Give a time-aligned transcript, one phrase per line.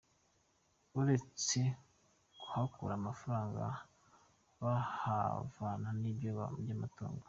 [0.99, 1.59] Uretse
[2.39, 3.63] kuhakura amafaranga,
[4.61, 7.19] bahavana n’ibiryo by’amatungo.